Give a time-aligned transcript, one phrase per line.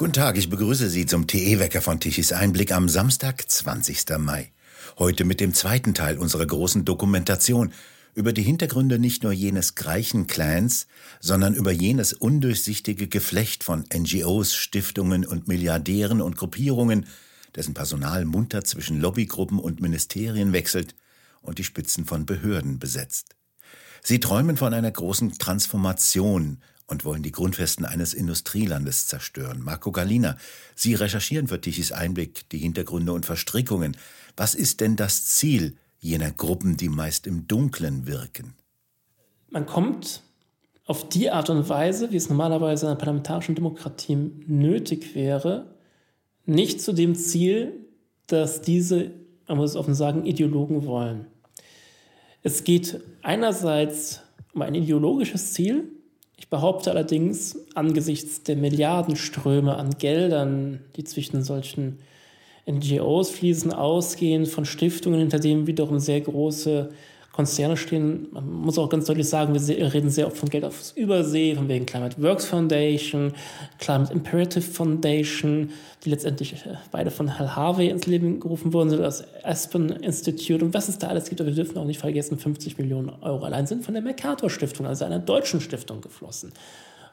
[0.00, 4.06] Guten Tag, ich begrüße Sie zum TE-Wecker von Tichys Einblick am Samstag, 20.
[4.18, 4.50] Mai.
[4.98, 7.74] Heute mit dem zweiten Teil unserer großen Dokumentation
[8.14, 10.86] über die Hintergründe nicht nur jenes Greichen-Clans,
[11.20, 17.04] sondern über jenes undurchsichtige Geflecht von NGOs, Stiftungen und Milliardären und Gruppierungen,
[17.54, 20.94] dessen Personal munter zwischen Lobbygruppen und Ministerien wechselt
[21.42, 23.36] und die Spitzen von Behörden besetzt.
[24.02, 29.62] Sie träumen von einer großen Transformation und wollen die Grundfesten eines Industrielandes zerstören.
[29.62, 30.36] Marco Galina,
[30.74, 33.96] Sie recherchieren für Tichys Einblick die Hintergründe und Verstrickungen.
[34.36, 38.54] Was ist denn das Ziel jener Gruppen, die meist im Dunklen wirken?
[39.50, 40.22] Man kommt
[40.86, 44.16] auf die Art und Weise, wie es normalerweise in einer parlamentarischen Demokratie
[44.46, 45.74] nötig wäre,
[46.46, 47.86] nicht zu dem Ziel,
[48.26, 49.12] dass diese,
[49.46, 51.26] man muss es offen sagen, Ideologen wollen.
[52.42, 54.22] Es geht einerseits
[54.52, 55.92] um ein ideologisches Ziel,
[56.40, 61.98] ich behaupte allerdings, angesichts der Milliardenströme an Geldern, die zwischen solchen
[62.66, 66.92] NGOs fließen, ausgehend von Stiftungen, hinter denen wiederum sehr große
[67.32, 68.26] Konzerne stehen.
[68.32, 71.68] Man muss auch ganz deutlich sagen, wir reden sehr oft von Geld aus Übersee, von
[71.68, 73.32] wegen Climate Works Foundation,
[73.78, 75.70] Climate Imperative Foundation,
[76.04, 80.74] die letztendlich äh, beide von Hal Harvey ins Leben gerufen wurden, das Aspen Institute und
[80.74, 81.40] was es da alles gibt.
[81.40, 84.86] Aber wir dürfen auch nicht vergessen, 50 Millionen Euro allein sind von der Mercator Stiftung,
[84.86, 86.52] also einer deutschen Stiftung, geflossen.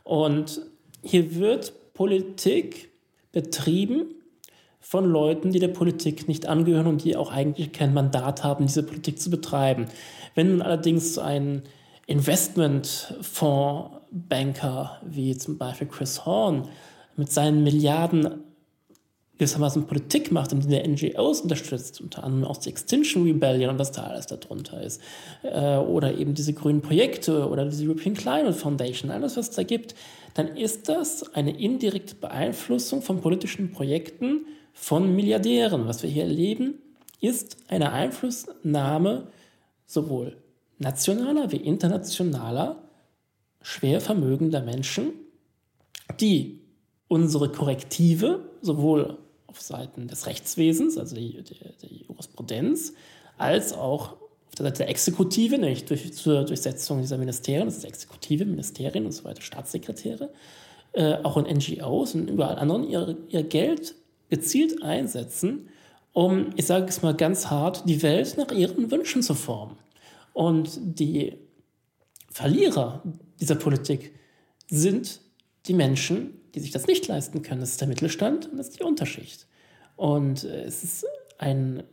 [0.03, 0.61] Und
[1.03, 2.89] hier wird Politik
[3.31, 4.05] betrieben,
[4.89, 8.83] von Leuten, die der Politik nicht angehören und die auch eigentlich kein Mandat haben, diese
[8.83, 9.87] Politik zu betreiben.
[10.33, 11.63] Wenn nun allerdings ein
[12.05, 16.69] Investmentfondsbanker wie zum Beispiel Chris Horn
[17.17, 18.45] mit seinen Milliarden
[19.33, 23.91] gewissermaßen Politik macht, indem er NGOs unterstützt, unter anderem auch die Extinction Rebellion und was
[23.91, 25.01] da alles darunter ist,
[25.43, 29.63] äh, oder eben diese grünen Projekte oder diese European Climate Foundation, alles was es da
[29.63, 29.95] gibt,
[30.33, 34.45] dann ist das eine indirekte Beeinflussung von politischen Projekten
[34.77, 35.87] von Milliardären.
[35.87, 36.75] Was wir hier erleben,
[37.19, 39.27] ist eine Einflussnahme
[39.85, 40.37] sowohl
[40.77, 42.83] nationaler wie internationaler,
[43.61, 45.11] schwer vermögender Menschen,
[46.21, 46.61] die
[47.07, 51.43] unsere Korrektive sowohl auf Seiten des Rechtswesens, also die
[52.07, 52.93] Jurisprudenz,
[53.37, 57.85] als auch auf der Seite der Exekutive, nämlich durch, zur Durchsetzung dieser Ministerien, das ist
[57.85, 60.29] Exekutive, Ministerien und so weiter, Staatssekretäre,
[60.93, 63.95] äh, auch in NGOs und überall anderen ihr, ihr Geld
[64.29, 65.69] gezielt einsetzen,
[66.13, 69.77] um, ich sage es mal ganz hart, die Welt nach ihren Wünschen zu formen.
[70.33, 71.33] Und die
[72.31, 73.03] Verlierer
[73.39, 74.13] dieser Politik
[74.69, 75.21] sind
[75.67, 77.61] die Menschen, die sich das nicht leisten können.
[77.61, 79.47] Das ist der Mittelstand und das ist die Unterschicht.
[79.95, 81.05] Und äh, es ist
[81.37, 81.83] ein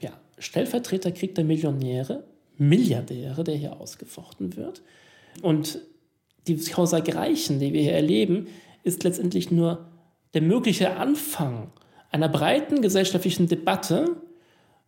[0.00, 2.24] ja, Stellvertreterkrieg der Millionäre,
[2.56, 4.82] Milliardäre, der hier ausgefochten wird.
[5.42, 5.80] Und
[6.46, 8.46] die Causa Greichen, die wir hier erleben,
[8.82, 9.88] ist letztendlich nur
[10.34, 11.70] der mögliche Anfang
[12.10, 14.16] einer breiten gesellschaftlichen Debatte,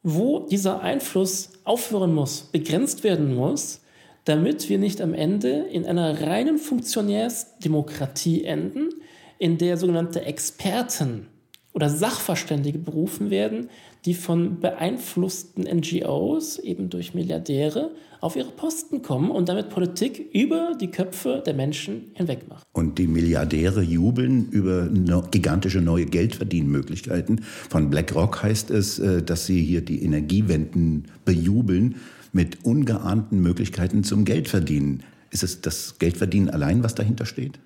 [0.03, 3.81] wo dieser Einfluss aufhören muss, begrenzt werden muss,
[4.25, 8.91] damit wir nicht am Ende in einer reinen Funktionärsdemokratie enden,
[9.39, 11.29] in der sogenannte Experten
[11.77, 13.69] oder Sachverständige berufen werden,
[14.07, 17.91] die von beeinflussten NGOs, eben durch Milliardäre,
[18.23, 22.63] auf ihre Posten kommen und damit Politik über die Köpfe der Menschen hinweg machen.
[22.73, 24.89] Und die Milliardäre jubeln über
[25.31, 27.43] gigantische neue Geldverdienmöglichkeiten.
[27.43, 31.97] Von BlackRock heißt es, äh, dass sie hier die Energiewenden bejubeln
[32.33, 35.03] mit ungeahnten Möglichkeiten zum Geldverdienen.
[35.31, 37.59] Ist es das Geldverdienen allein, was dahinter steht?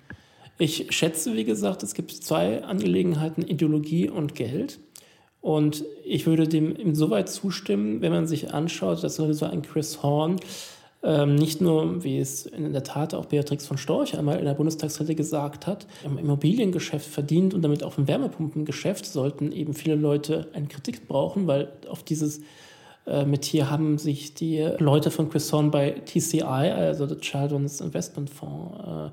[0.61, 4.77] Ich schätze, wie gesagt, es gibt zwei Angelegenheiten, Ideologie und Geld.
[5.41, 10.39] Und ich würde dem insoweit zustimmen, wenn man sich anschaut, dass so ein Chris Horn
[11.01, 14.53] ähm, nicht nur, wie es in der Tat auch Beatrix von Storch einmal in der
[14.53, 20.47] Bundestagsrede gesagt hat, im Immobiliengeschäft verdient und damit auch im Wärmepumpengeschäft sollten eben viele Leute
[20.53, 22.41] eine Kritik brauchen, weil auf dieses
[23.07, 28.29] äh, Metier haben sich die Leute von Chris Horn bei TCI, also der Children's Investment
[28.29, 29.09] Fonds, äh,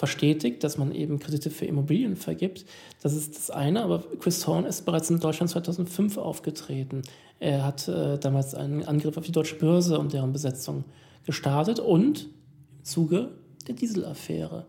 [0.00, 2.64] verstetigt, dass man eben Kredite für Immobilien vergibt.
[3.02, 7.02] Das ist das eine, aber Chris Horn ist bereits in Deutschland 2005 aufgetreten.
[7.38, 10.84] Er hat äh, damals einen Angriff auf die deutsche Börse und deren Besetzung
[11.26, 12.30] gestartet und
[12.78, 13.32] im Zuge
[13.68, 14.64] der Dieselaffäre.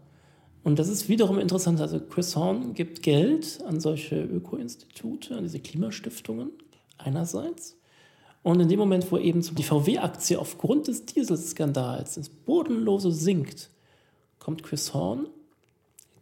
[0.65, 1.79] Und das ist wiederum interessant.
[1.79, 6.51] Also Chris Horn gibt Geld an solche Öko-Institute, an diese Klimastiftungen
[6.97, 7.77] einerseits.
[8.44, 13.69] Und in dem Moment, wo eben die VW-Aktie aufgrund des Dieselskandals ins Bodenlose sinkt,
[14.41, 15.29] kommt Chris Horn,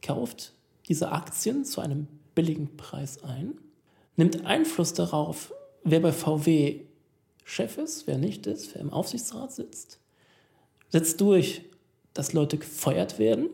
[0.04, 0.54] kauft
[0.88, 3.58] diese Aktien zu einem billigen Preis ein,
[4.18, 6.82] nimmt Einfluss darauf, wer bei VW
[7.46, 10.00] Chef ist, wer nicht ist, wer im Aufsichtsrat sitzt,
[10.90, 11.64] setzt durch,
[12.14, 13.50] dass Leute gefeuert werden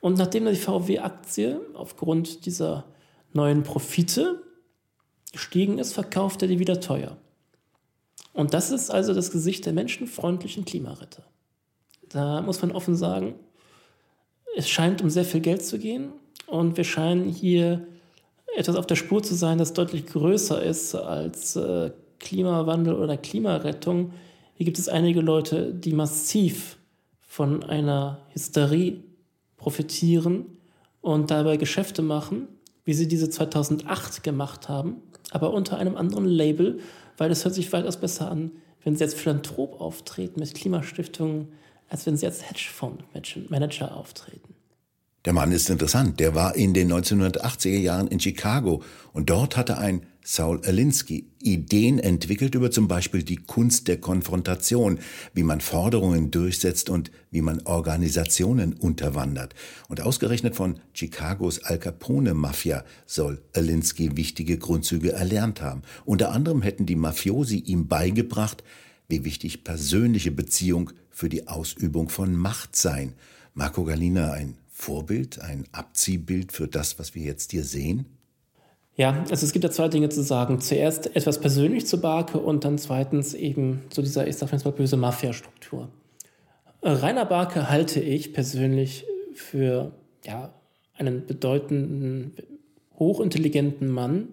[0.00, 2.84] Und nachdem die VW-Aktie aufgrund dieser
[3.32, 4.42] neuen Profite
[5.32, 7.16] gestiegen ist, verkauft er die wieder teuer.
[8.32, 11.24] Und das ist also das Gesicht der menschenfreundlichen Klimaretter.
[12.08, 13.34] Da muss man offen sagen,
[14.56, 16.12] es scheint um sehr viel Geld zu gehen
[16.46, 17.86] und wir scheinen hier
[18.56, 24.12] etwas auf der Spur zu sein, das deutlich größer ist als äh, Klimawandel oder Klimarettung.
[24.54, 26.78] Hier gibt es einige Leute, die massiv
[27.20, 29.02] von einer Hysterie
[29.58, 30.46] profitieren
[31.02, 32.48] und dabei Geschäfte machen,
[32.84, 36.78] wie sie diese 2008 gemacht haben, aber unter einem anderen Label,
[37.18, 41.48] weil es hört sich weitaus besser an, wenn sie als Philanthrop auftreten mit Klimastiftungen,
[41.88, 44.54] als wenn sie als Hedgefonds-Manager auftreten.
[45.26, 46.20] Der Mann ist interessant.
[46.20, 51.98] Der war in den 1980er Jahren in Chicago und dort hatte ein Saul Alinsky Ideen
[51.98, 55.00] entwickelt über zum Beispiel die Kunst der Konfrontation,
[55.34, 59.54] wie man Forderungen durchsetzt und wie man Organisationen unterwandert.
[59.88, 65.82] Und ausgerechnet von Chicagos Al Capone Mafia soll Alinsky wichtige Grundzüge erlernt haben.
[66.04, 68.62] Unter anderem hätten die Mafiosi ihm beigebracht,
[69.08, 73.14] wie wichtig persönliche Beziehung für die Ausübung von Macht seien.
[73.54, 78.06] Marco Galina, ein Vorbild, ein Abziehbild für das, was wir jetzt hier sehen?
[78.96, 80.60] Ja, also es gibt da zwei Dinge zu sagen.
[80.60, 84.70] Zuerst etwas persönlich zu Barke und dann zweitens eben zu dieser, ich sag jetzt mal
[84.72, 85.88] böse Mafia-Struktur.
[86.82, 89.04] Rainer Barke halte ich persönlich
[89.34, 89.92] für
[90.24, 90.54] ja,
[90.94, 92.32] einen bedeutenden,
[92.98, 94.28] hochintelligenten Mann,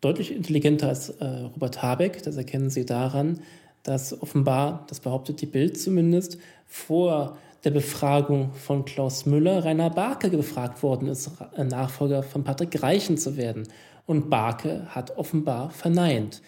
[0.00, 2.22] deutlich intelligenter als äh, Robert Habeck.
[2.22, 3.40] Das erkennen Sie daran,
[3.86, 10.28] dass offenbar, das behauptet die Bild zumindest, vor der Befragung von Klaus Müller Rainer Barke
[10.28, 13.68] gefragt worden ist, Nachfolger von Patrick Reichen zu werden.
[14.06, 16.42] Und Barke hat offenbar verneint.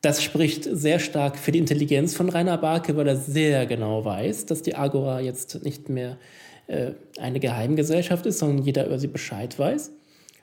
[0.00, 4.46] Das spricht sehr stark für die Intelligenz von Rainer Barke, weil er sehr genau weiß,
[4.46, 6.16] dass die Agora jetzt nicht mehr
[6.68, 9.90] äh, eine Geheimgesellschaft ist, sondern jeder über sie Bescheid weiß.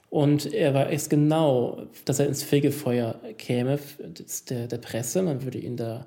[0.10, 3.80] Und er weiß genau, dass er ins Fegefeuer käme
[4.50, 5.22] der, der Presse.
[5.22, 6.06] Man würde ihn da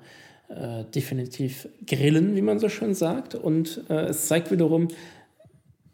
[0.49, 3.35] äh, definitiv grillen, wie man so schön sagt.
[3.35, 4.87] Und äh, es zeigt wiederum,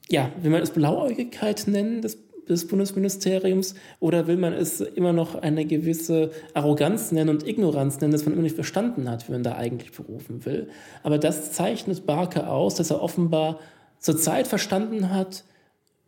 [0.10, 2.18] ja, will man es Blauäugigkeit nennen des,
[2.48, 8.14] des Bundesministeriums oder will man es immer noch eine gewisse Arroganz nennen und Ignoranz nennen,
[8.14, 10.70] dass man immer nicht verstanden hat, wie man da eigentlich berufen will.
[11.04, 13.60] Aber das zeichnet Barke aus, dass er offenbar
[14.00, 15.44] zur Zeit verstanden hat,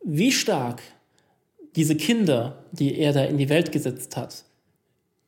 [0.04, 0.80] wie stark
[1.76, 4.44] diese Kinder, die er da in die Welt gesetzt hat,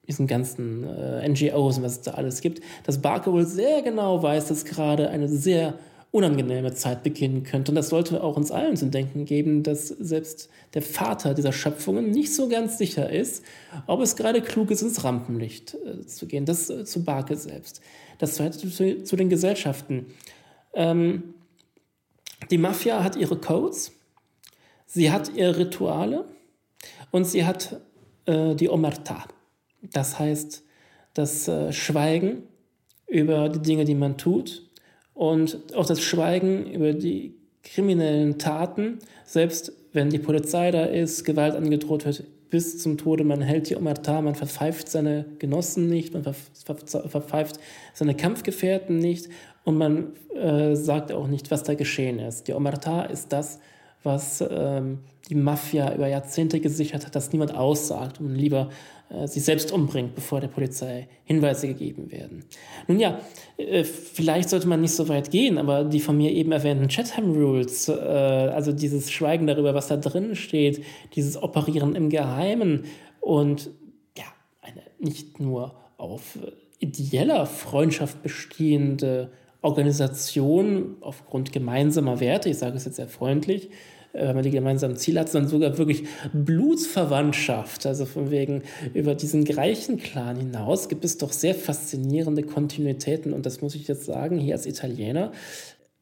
[0.06, 4.22] diesen ganzen äh, NGOs und was es da alles gibt, dass Barker wohl sehr genau
[4.22, 5.74] weiß, dass gerade eine sehr
[6.12, 7.70] unangenehme Zeit beginnen könnte.
[7.70, 12.10] Und das sollte auch uns allen zu denken geben, dass selbst der Vater dieser Schöpfungen
[12.10, 13.44] nicht so ganz sicher ist,
[13.86, 16.46] ob es gerade klug ist, ins Rampenlicht äh, zu gehen.
[16.46, 17.80] Das äh, zu Barke selbst.
[18.18, 20.06] Das zweite zu, zu den Gesellschaften.
[20.74, 21.34] Ähm,
[22.50, 23.92] die Mafia hat ihre Codes,
[24.86, 26.24] sie hat ihre Rituale
[27.12, 27.80] und sie hat
[28.26, 29.26] äh, die Omerta.
[29.82, 30.62] Das heißt,
[31.14, 32.42] das äh, Schweigen
[33.06, 34.68] über die Dinge, die man tut
[35.14, 41.54] und auch das Schweigen über die kriminellen Taten, selbst wenn die Polizei da ist, Gewalt
[41.54, 43.24] angedroht wird, bis zum Tode.
[43.24, 47.60] Man hält die Omerta, man verpfeift seine Genossen nicht, man verpfeift
[47.94, 49.28] seine Kampfgefährten nicht
[49.64, 52.48] und man äh, sagt auch nicht, was da geschehen ist.
[52.48, 53.60] Die Omerta ist das,
[54.02, 54.98] was ähm,
[55.30, 58.68] die Mafia über Jahrzehnte gesichert hat, dass niemand aussagt und lieber
[59.08, 62.44] äh, sich selbst umbringt, bevor der Polizei Hinweise gegeben werden.
[62.88, 63.20] Nun ja,
[63.56, 67.32] äh, vielleicht sollte man nicht so weit gehen, aber die von mir eben erwähnten Chatham
[67.32, 70.84] Rules, äh, also dieses Schweigen darüber, was da drin steht,
[71.14, 72.84] dieses Operieren im Geheimen
[73.20, 73.70] und
[74.18, 74.24] ja,
[74.62, 76.38] eine nicht nur auf
[76.80, 79.30] ideeller Freundschaft bestehende
[79.62, 83.70] Organisation aufgrund gemeinsamer Werte, ich sage es jetzt sehr freundlich,
[84.12, 87.86] äh, wenn man die gemeinsamen Ziele hat, sondern sogar wirklich Blutsverwandtschaft.
[87.86, 88.62] Also von wegen
[88.94, 94.04] über diesen Greichen-Clan hinaus gibt es doch sehr faszinierende Kontinuitäten und das muss ich jetzt
[94.04, 95.32] sagen, hier als Italiener.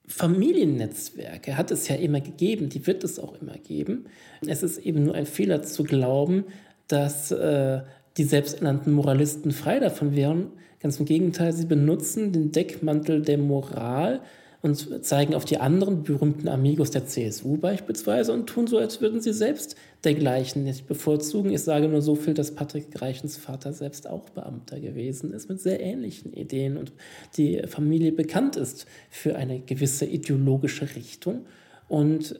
[0.07, 4.07] Familiennetzwerke hat es ja immer gegeben, die wird es auch immer geben.
[4.47, 6.45] Es ist eben nur ein Fehler zu glauben,
[6.89, 7.83] dass äh,
[8.17, 10.53] die selbsternannten Moralisten frei davon wären.
[10.81, 14.21] Ganz im Gegenteil, sie benutzen den Deckmantel der Moral,
[14.61, 19.21] und zeigen auf die anderen berühmten Amigos der CSU beispielsweise und tun so, als würden
[19.21, 21.53] sie selbst dergleichen nicht bevorzugen.
[21.53, 25.61] Ich sage nur so viel, dass Patrick Reichens Vater selbst auch Beamter gewesen ist mit
[25.61, 26.93] sehr ähnlichen Ideen und
[27.37, 31.47] die Familie bekannt ist für eine gewisse ideologische Richtung.
[31.87, 32.39] Und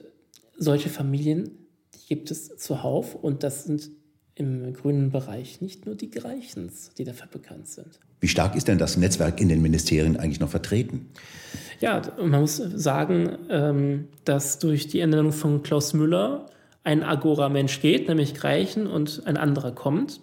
[0.57, 1.51] solche Familien
[2.09, 3.91] gibt es zuhauf und das sind
[4.35, 7.99] im grünen Bereich nicht nur die Greichens, die dafür bekannt sind.
[8.21, 11.09] Wie stark ist denn das Netzwerk in den Ministerien eigentlich noch vertreten?
[11.79, 16.45] Ja, man muss sagen, ähm, dass durch die Ernennung von Klaus Müller
[16.83, 20.21] ein Agora-Mensch geht, nämlich Greichen, und ein anderer kommt.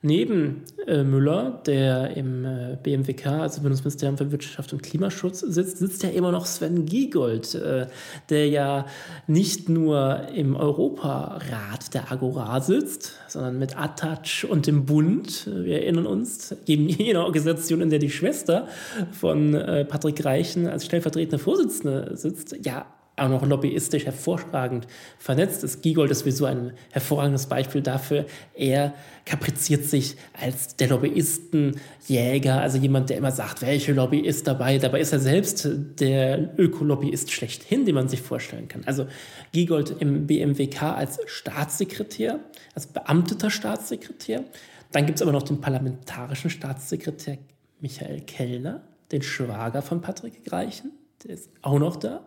[0.00, 6.04] Neben äh, Müller, der im äh, BMWK, also Bundesministerium für Wirtschaft und Klimaschutz, sitzt, sitzt
[6.04, 7.88] ja immer noch Sven Giegold, äh,
[8.30, 8.86] der ja
[9.26, 15.50] nicht nur im Europarat der Agora sitzt, sondern mit Attac und dem Bund.
[15.52, 18.68] Wir erinnern uns, eben jene Organisation, in der die Schwester
[19.10, 22.54] von äh, Patrick Reichen als stellvertretende Vorsitzende sitzt.
[22.64, 22.86] Ja,
[23.20, 24.86] auch noch lobbyistisch hervorragend
[25.18, 25.82] vernetzt ist.
[25.82, 28.26] Giegold ist sowieso ein hervorragendes Beispiel dafür.
[28.54, 28.94] Er
[29.24, 34.78] kapriziert sich als der Lobbyistenjäger, also jemand, der immer sagt, welche Lobby ist dabei.
[34.78, 35.68] Dabei ist er selbst
[36.00, 38.82] der Ökolobbyist schlechthin, den man sich vorstellen kann.
[38.86, 39.06] Also
[39.52, 42.40] Giegold im BMWK als Staatssekretär,
[42.74, 44.44] als beamteter Staatssekretär.
[44.92, 47.38] Dann gibt es aber noch den parlamentarischen Staatssekretär
[47.80, 48.82] Michael Kellner,
[49.12, 50.92] den Schwager von Patrick Greichen.
[51.24, 52.26] Der ist auch noch da.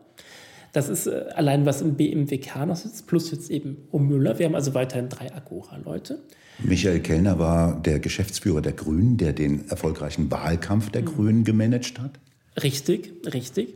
[0.72, 4.40] Das ist äh, allein, was im BMWK noch sitzt, plus jetzt eben um Müller.
[4.40, 6.20] Wir haben also weiterhin drei Agora-Leute.
[6.64, 11.06] Michael Kellner war der Geschäftsführer der Grünen, der den erfolgreichen Wahlkampf der mhm.
[11.06, 12.20] Grünen gemanagt hat.
[12.62, 13.76] Richtig, richtig.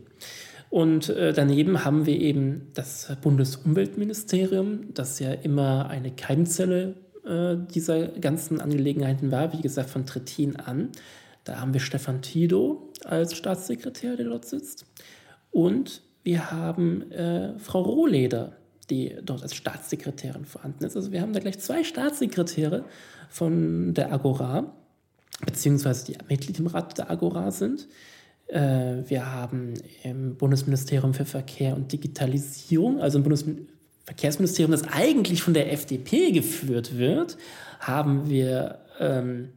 [0.69, 8.07] Und äh, daneben haben wir eben das Bundesumweltministerium, das ja immer eine Keimzelle äh, dieser
[8.07, 10.89] ganzen Angelegenheiten war, wie gesagt, von Trittin an.
[11.43, 14.85] Da haben wir Stefan Tido als Staatssekretär, der dort sitzt.
[15.51, 18.53] Und wir haben äh, Frau Rohleder,
[18.89, 20.95] die dort als Staatssekretärin vorhanden ist.
[20.95, 22.83] Also wir haben da gleich zwei Staatssekretäre
[23.29, 24.73] von der Agora,
[25.45, 27.87] beziehungsweise die Mitglied im Rat der Agora sind.
[28.47, 35.53] Äh, wir haben im Bundesministerium für Verkehr und Digitalisierung, also im Bundesverkehrsministerium, das eigentlich von
[35.53, 37.37] der FDP geführt wird,
[37.79, 39.49] haben wir ähm,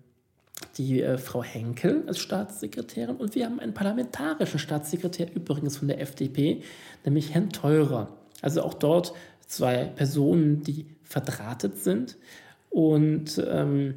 [0.77, 6.00] die äh, Frau Henkel als Staatssekretärin und wir haben einen parlamentarischen Staatssekretär, übrigens von der
[6.00, 6.62] FDP,
[7.05, 8.09] nämlich Herrn Teurer.
[8.43, 9.12] Also auch dort
[9.47, 12.17] zwei Personen, die verdrahtet sind.
[12.71, 13.95] Und ähm,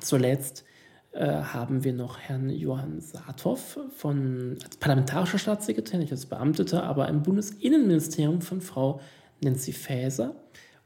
[0.00, 0.64] zuletzt
[1.12, 7.08] äh, haben wir noch Herrn Johann Saathoff von, als parlamentarischer Staatssekretär, nicht als Beamteter, aber
[7.08, 9.00] im Bundesinnenministerium von Frau
[9.42, 10.34] Nancy Faeser.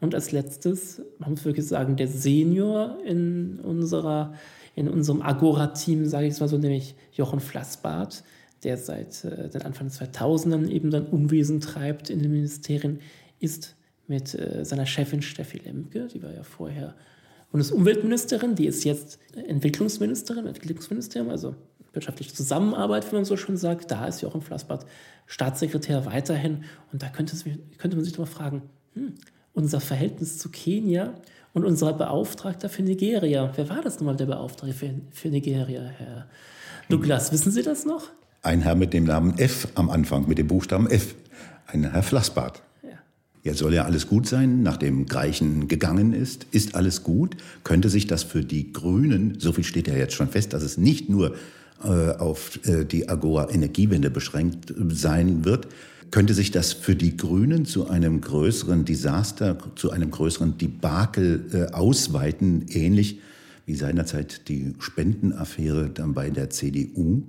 [0.01, 4.35] Und als letztes, man muss wirklich sagen, der Senior in unserer
[4.75, 8.23] in unserem Agora-Team, sage ich es mal so, nämlich Jochen Flassbart,
[8.63, 13.01] der seit äh, den Anfang der 2000ern eben dann Unwesen treibt in den Ministerien,
[13.39, 16.95] ist mit äh, seiner Chefin Steffi Lemke, die war ja vorher
[17.51, 21.57] Bundesumweltministerin, die ist jetzt Entwicklungsministerin, Entwicklungsministerium, also
[21.93, 23.91] wirtschaftliche Zusammenarbeit, wie man so schön sagt.
[23.91, 24.87] Da ist Jochen Flassbart
[25.27, 26.65] Staatssekretär weiterhin.
[26.93, 27.37] Und da könnte,
[27.79, 28.63] könnte man sich doch mal fragen,
[28.95, 29.15] hm,
[29.53, 31.15] unser Verhältnis zu Kenia
[31.53, 33.53] und unser Beauftragter für Nigeria.
[33.55, 36.27] Wer war das nochmal, der Beauftragte für, für Nigeria, Herr
[36.89, 37.33] Douglas?
[37.33, 38.09] Wissen Sie das noch?
[38.43, 41.15] Ein Herr mit dem Namen F am Anfang, mit dem Buchstaben F.
[41.67, 42.63] Ein Herr Flassbart.
[42.83, 42.91] Ja.
[43.43, 46.47] Jetzt soll ja alles gut sein, nachdem Greichen gegangen ist.
[46.51, 47.37] Ist alles gut?
[47.65, 50.79] Könnte sich das für die Grünen, so viel steht ja jetzt schon fest, dass es
[50.79, 51.37] nicht nur
[51.85, 55.69] äh, auf äh, die Agora Energiewende beschränkt sein wird,
[56.11, 61.73] könnte sich das für die Grünen zu einem größeren Desaster, zu einem größeren Debakel äh,
[61.73, 63.19] ausweiten, ähnlich
[63.67, 67.23] wie seinerzeit die Spendenaffäre dann bei der CDU?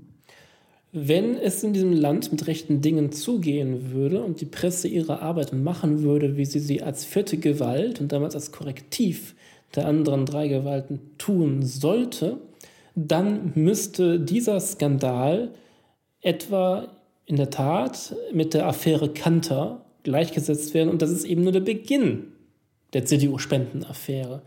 [0.94, 5.54] Wenn es in diesem Land mit rechten Dingen zugehen würde und die Presse ihre Arbeit
[5.54, 9.36] machen würde, wie sie sie als vierte Gewalt und damals als Korrektiv
[9.76, 12.38] der anderen drei Gewalten tun sollte,
[12.96, 15.52] dann müsste dieser Skandal
[16.22, 16.90] etwa
[17.26, 20.90] in der Tat mit der Affäre Kanter gleichgesetzt werden.
[20.90, 22.34] Und das ist eben nur der Beginn
[22.94, 24.42] der CDU-Spendenaffäre.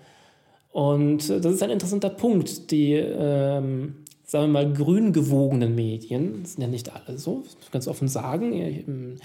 [0.73, 2.71] Und das ist ein interessanter Punkt.
[2.71, 7.87] Die, ähm, sagen wir mal, grün gewogenen Medien, das sind ja nicht alle so, ganz
[7.87, 9.19] offen sagen,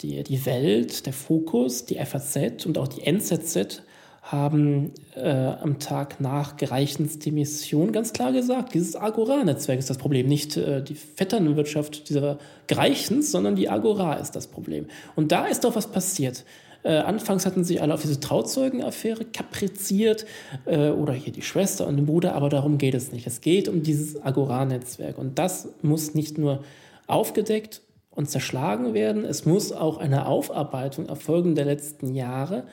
[0.00, 3.82] die, die Welt, der Fokus, die FAZ und auch die NZZ
[4.26, 10.26] haben äh, am Tag nach Gereichens Demission ganz klar gesagt, dieses Agora-Netzwerk ist das Problem.
[10.26, 14.86] Nicht äh, die Vetternwirtschaft dieser Gereichens, sondern die Agora ist das Problem.
[15.14, 16.44] Und da ist doch was passiert.
[16.82, 20.26] Äh, anfangs hatten sie alle auf diese Trauzeugenaffäre kapriziert
[20.64, 23.28] äh, oder hier die Schwester und den Bruder, aber darum geht es nicht.
[23.28, 26.64] Es geht um dieses Agora-Netzwerk und das muss nicht nur
[27.06, 27.80] aufgedeckt
[28.10, 32.64] und zerschlagen werden, es muss auch eine Aufarbeitung erfolgen der letzten Jahre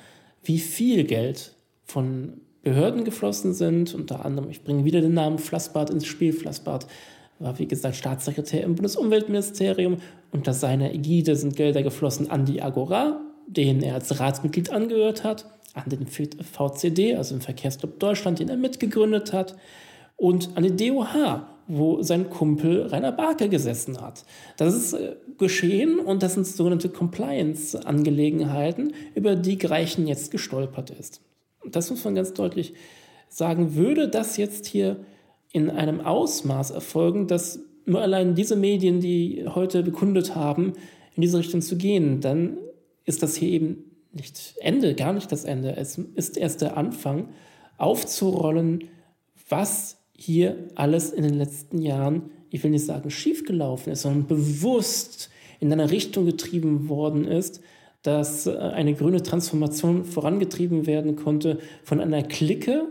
[0.43, 3.93] wie viel Geld von Behörden geflossen sind.
[3.93, 6.33] Unter anderem, ich bringe wieder den Namen Flassbart ins Spiel.
[6.33, 6.87] Flassbart
[7.39, 9.97] war, wie gesagt, Staatssekretär im Bundesumweltministerium.
[10.31, 15.45] Unter seiner Ägide sind Gelder geflossen an die Agora, denen er als Ratsmitglied angehört hat,
[15.73, 19.55] an den VCD, also den Verkehrsclub Deutschland, den er mitgegründet hat,
[20.15, 24.25] und an die DOH wo sein Kumpel Rainer Barke gesessen hat.
[24.57, 31.21] Das ist äh, geschehen und das sind sogenannte Compliance-Angelegenheiten, über die Greichen jetzt gestolpert ist.
[31.65, 32.73] Das muss man ganz deutlich
[33.29, 33.75] sagen.
[33.75, 35.05] Würde das jetzt hier
[35.51, 40.73] in einem Ausmaß erfolgen, dass nur allein diese Medien, die heute bekundet haben,
[41.15, 42.57] in diese Richtung zu gehen, dann
[43.05, 45.75] ist das hier eben nicht Ende, gar nicht das Ende.
[45.75, 47.29] Es ist erst der Anfang,
[47.77, 48.89] aufzurollen,
[49.49, 55.29] was hier alles in den letzten Jahren, ich will nicht sagen schiefgelaufen ist, sondern bewusst
[55.59, 57.61] in einer Richtung getrieben worden ist,
[58.03, 62.85] dass äh, eine grüne Transformation vorangetrieben werden konnte von einer Clique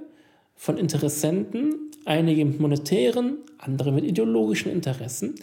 [0.57, 5.35] von Interessenten, einige mit monetären, andere mit ideologischen Interessen.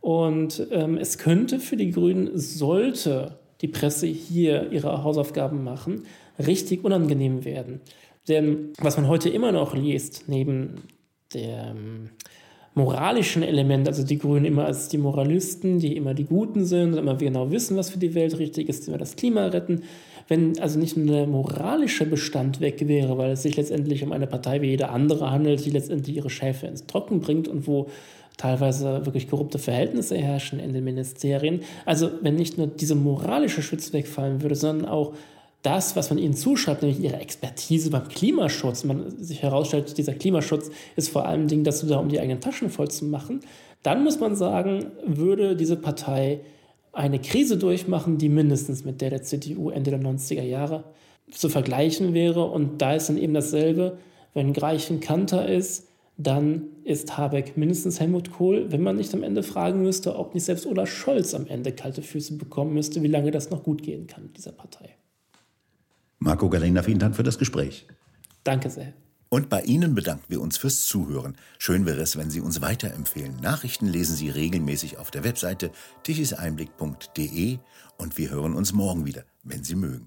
[0.00, 6.02] Und ähm, es könnte für die Grünen, sollte die Presse hier ihre Hausaufgaben machen,
[6.38, 7.80] richtig unangenehm werden.
[8.28, 10.82] Denn was man heute immer noch liest, neben
[11.34, 12.10] dem
[12.74, 17.16] moralischen Element, also die Grünen immer als die Moralisten, die immer die Guten sind immer
[17.16, 19.82] genau wissen, was für die Welt richtig ist, immer das Klima retten,
[20.28, 24.26] wenn also nicht nur der moralische Bestand weg wäre, weil es sich letztendlich um eine
[24.26, 27.88] Partei wie jede andere handelt, die letztendlich ihre Schäfe ins Trocken bringt und wo
[28.36, 31.60] teilweise wirklich korrupte Verhältnisse herrschen in den Ministerien.
[31.86, 35.14] Also wenn nicht nur dieser moralische Schutz wegfallen würde, sondern auch
[35.66, 40.70] das, was man ihnen zuschreibt, nämlich ihre Expertise beim Klimaschutz, man sich herausstellt, dieser Klimaschutz
[40.94, 43.40] ist vor allem Ding, dass du da um die eigenen Taschen voll zu machen,
[43.82, 46.40] dann muss man sagen, würde diese Partei
[46.92, 50.84] eine Krise durchmachen, die mindestens mit der der CDU Ende der 90er Jahre
[51.30, 52.44] zu vergleichen wäre.
[52.44, 53.98] Und da ist dann eben dasselbe,
[54.34, 59.42] wenn Greichen Kanter ist, dann ist Habeck mindestens Helmut Kohl, wenn man nicht am Ende
[59.42, 63.32] fragen müsste, ob nicht selbst Olaf Scholz am Ende kalte Füße bekommen müsste, wie lange
[63.32, 64.96] das noch gut gehen kann mit dieser Partei.
[66.18, 67.86] Marco Galena, vielen Dank für das Gespräch.
[68.44, 68.92] Danke sehr.
[69.28, 71.36] Und bei Ihnen bedanken wir uns fürs Zuhören.
[71.58, 73.36] Schön wäre es, wenn Sie uns weiterempfehlen.
[73.40, 75.70] Nachrichten lesen Sie regelmäßig auf der Webseite
[76.04, 77.58] tichiseinblick.de
[77.98, 80.06] und wir hören uns morgen wieder, wenn Sie mögen.